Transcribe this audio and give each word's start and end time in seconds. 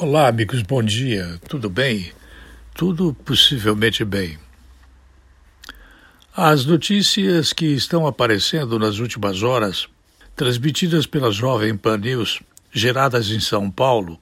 Olá, 0.00 0.28
amigos, 0.28 0.62
bom 0.62 0.80
dia. 0.80 1.40
Tudo 1.48 1.68
bem? 1.68 2.12
Tudo 2.72 3.12
possivelmente 3.24 4.04
bem. 4.04 4.38
As 6.32 6.64
notícias 6.64 7.52
que 7.52 7.66
estão 7.66 8.06
aparecendo 8.06 8.78
nas 8.78 9.00
últimas 9.00 9.42
horas, 9.42 9.88
transmitidas 10.36 11.04
pela 11.04 11.32
Jovem 11.32 11.76
Pan 11.76 11.98
News, 11.98 12.40
geradas 12.70 13.30
em 13.30 13.40
São 13.40 13.68
Paulo, 13.68 14.20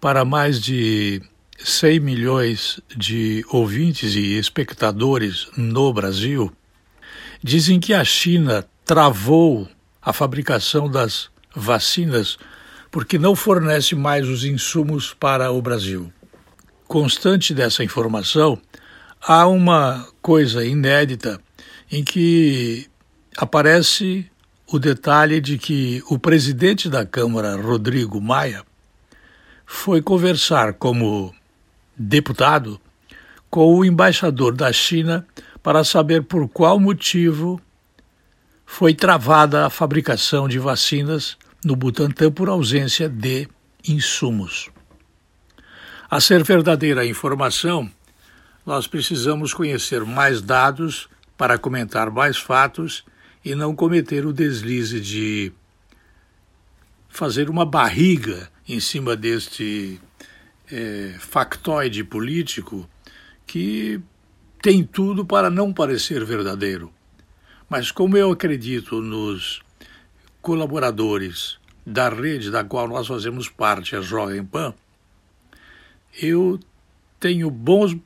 para 0.00 0.24
mais 0.24 0.62
de 0.62 1.20
100 1.58 1.98
milhões 1.98 2.80
de 2.96 3.44
ouvintes 3.48 4.14
e 4.14 4.38
espectadores 4.38 5.48
no 5.56 5.92
Brasil, 5.92 6.52
dizem 7.42 7.80
que 7.80 7.92
a 7.92 8.04
China 8.04 8.64
travou 8.84 9.68
a 10.00 10.12
fabricação 10.12 10.88
das 10.88 11.28
vacinas 11.56 12.38
porque 12.96 13.18
não 13.18 13.36
fornece 13.36 13.94
mais 13.94 14.26
os 14.26 14.42
insumos 14.42 15.12
para 15.12 15.52
o 15.52 15.60
Brasil. 15.60 16.10
Constante 16.88 17.52
dessa 17.52 17.84
informação, 17.84 18.58
há 19.20 19.46
uma 19.46 20.08
coisa 20.22 20.64
inédita 20.64 21.38
em 21.92 22.02
que 22.02 22.88
aparece 23.36 24.24
o 24.66 24.78
detalhe 24.78 25.42
de 25.42 25.58
que 25.58 26.02
o 26.08 26.18
presidente 26.18 26.88
da 26.88 27.04
Câmara, 27.04 27.54
Rodrigo 27.60 28.18
Maia, 28.18 28.64
foi 29.66 30.00
conversar 30.00 30.72
como 30.72 31.34
deputado 31.98 32.80
com 33.50 33.74
o 33.74 33.84
embaixador 33.84 34.56
da 34.56 34.72
China 34.72 35.26
para 35.62 35.84
saber 35.84 36.22
por 36.22 36.48
qual 36.48 36.80
motivo 36.80 37.60
foi 38.64 38.94
travada 38.94 39.66
a 39.66 39.70
fabricação 39.70 40.48
de 40.48 40.58
vacinas 40.58 41.36
no 41.66 41.74
Butantan 41.74 42.30
por 42.30 42.48
ausência 42.48 43.08
de 43.08 43.48
insumos. 43.88 44.70
A 46.08 46.20
ser 46.20 46.44
verdadeira 46.44 47.00
a 47.00 47.06
informação, 47.06 47.90
nós 48.64 48.86
precisamos 48.86 49.52
conhecer 49.52 50.04
mais 50.04 50.40
dados 50.40 51.08
para 51.36 51.58
comentar 51.58 52.08
mais 52.08 52.36
fatos 52.36 53.04
e 53.44 53.56
não 53.56 53.74
cometer 53.74 54.24
o 54.24 54.32
deslize 54.32 55.00
de 55.00 55.52
fazer 57.08 57.50
uma 57.50 57.66
barriga 57.66 58.48
em 58.68 58.78
cima 58.78 59.16
deste 59.16 60.00
é, 60.70 61.16
factoide 61.18 62.04
político 62.04 62.88
que 63.44 64.00
tem 64.62 64.84
tudo 64.84 65.26
para 65.26 65.50
não 65.50 65.72
parecer 65.72 66.24
verdadeiro. 66.24 66.92
Mas 67.68 67.90
como 67.90 68.16
eu 68.16 68.30
acredito 68.30 69.02
nos 69.02 69.65
colaboradores 70.46 71.58
da 71.84 72.08
rede 72.08 72.52
da 72.52 72.62
qual 72.62 72.86
nós 72.86 73.08
fazemos 73.08 73.48
parte, 73.48 73.96
a 73.96 74.00
Jovem 74.00 74.44
Pan, 74.44 74.72
eu 76.22 76.60
tenho 77.18 77.50
bons 77.50 77.96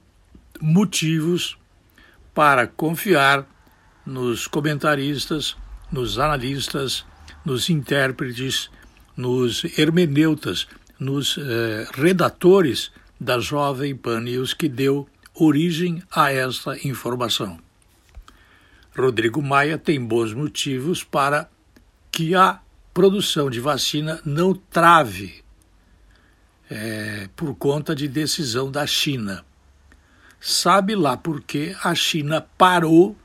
motivos 0.59 1.59
para 2.35 2.67
confiar 2.67 3.47
nos 4.07 4.47
comentaristas, 4.47 5.55
nos 5.93 6.19
analistas, 6.19 7.05
nos 7.45 7.69
intérpretes, 7.69 8.71
nos 9.15 9.63
hermeneutas, 9.79 10.67
nos 10.99 11.37
eh, 11.37 11.87
redatores 11.93 12.91
da 13.21 13.39
Jovem 13.39 13.95
Pan 13.95 14.21
News 14.21 14.55
que 14.55 14.67
deu 14.67 15.07
origem 15.35 16.03
a 16.11 16.33
esta 16.33 16.75
informação. 16.89 17.59
Rodrigo 18.97 19.43
Maia 19.43 19.77
tem 19.77 20.03
bons 20.03 20.33
motivos 20.33 21.05
para 21.05 21.47
que 22.21 22.35
a 22.35 22.61
produção 22.93 23.49
de 23.49 23.61
vacina 23.61 24.21
não 24.27 24.53
trave 24.53 25.43
é, 26.69 27.31
por 27.35 27.55
conta 27.55 27.95
de 27.95 28.07
decisão 28.07 28.71
da 28.71 28.87
China. 28.87 29.43
Sabe 30.39 30.95
lá 30.95 31.17
por 31.17 31.41
que 31.41 31.75
a 31.83 31.95
China 31.95 32.47
parou 32.59 33.17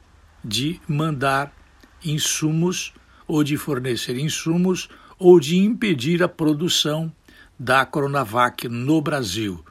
de 0.42 0.80
mandar 0.88 1.54
insumos 2.06 2.94
ou 3.28 3.44
de 3.44 3.58
fornecer 3.58 4.18
insumos 4.18 4.88
ou 5.20 5.42
de 5.42 5.58
impedir 5.58 6.24
a 6.24 6.30
produção 6.30 7.12
da 7.60 7.86
Coronavac 7.86 8.70
no 8.70 9.02
Brasil. 9.02 9.62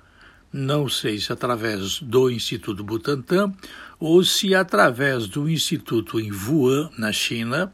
Não 0.53 0.87
sei 0.87 1.19
se 1.19 1.33
através 1.33 1.99
do 1.99 2.31
Instituto 2.31 2.85
Butantan 2.85 3.55
ou 3.99 4.23
se 4.23 4.55
através 4.55 5.27
do 5.27 5.49
Instituto 5.49 6.21
em 6.21 6.31
Wuhan, 6.31 6.91
na 6.99 7.11
China, 7.11 7.73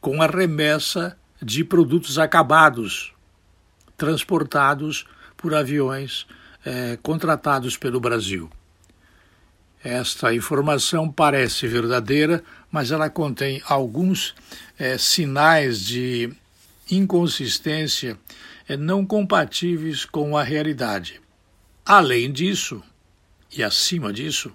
com 0.00 0.22
a 0.22 0.26
remessa 0.26 1.16
de 1.42 1.64
produtos 1.64 2.18
acabados 2.18 3.12
transportados 3.96 5.04
por 5.36 5.54
aviões 5.54 6.26
eh, 6.64 6.98
contratados 7.02 7.76
pelo 7.76 8.00
Brasil. 8.00 8.48
Esta 9.82 10.34
informação 10.34 11.10
parece 11.10 11.66
verdadeira, 11.66 12.42
mas 12.70 12.90
ela 12.90 13.10
contém 13.10 13.62
alguns 13.66 14.34
eh, 14.78 14.96
sinais 14.98 15.84
de 15.84 16.32
inconsistência 16.90 18.18
eh, 18.68 18.76
não 18.76 19.04
compatíveis 19.04 20.04
com 20.04 20.36
a 20.36 20.42
realidade. 20.42 21.20
Além 21.84 22.30
disso, 22.30 22.82
e 23.56 23.62
acima 23.62 24.12
disso, 24.12 24.52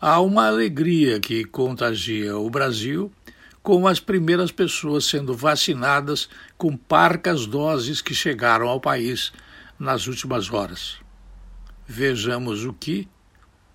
há 0.00 0.20
uma 0.20 0.46
alegria 0.46 1.18
que 1.18 1.44
contagia 1.44 2.36
o 2.36 2.48
Brasil 2.48 3.12
com 3.62 3.86
as 3.86 4.00
primeiras 4.00 4.50
pessoas 4.50 5.04
sendo 5.04 5.34
vacinadas 5.34 6.28
com 6.56 6.76
parcas 6.76 7.46
doses 7.46 8.00
que 8.00 8.14
chegaram 8.14 8.68
ao 8.68 8.80
país 8.80 9.32
nas 9.78 10.06
últimas 10.06 10.50
horas. 10.50 10.96
Vejamos 11.86 12.64
o 12.64 12.72
que, 12.72 13.08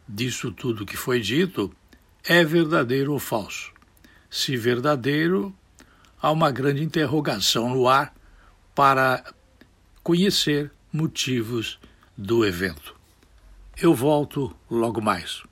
disso 0.08 0.52
tudo 0.52 0.86
que 0.86 0.98
foi 0.98 1.20
dito, 1.20 1.76
é 2.24 2.44
verdadeiro 2.44 3.14
ou 3.14 3.20
falso. 3.20 3.72
Se 4.30 4.58
verdadeiro, 4.58 5.56
há 6.22 6.32
uma 6.32 6.52
grande 6.52 6.84
interrogação 6.84 7.70
no 7.70 7.88
ar 7.88 8.14
para 8.74 9.24
conhecer 10.02 10.72
motivos 10.92 11.80
do 12.18 12.46
evento. 12.46 12.96
Eu 13.78 13.94
volto 13.94 14.56
logo 14.70 15.02
mais. 15.02 15.44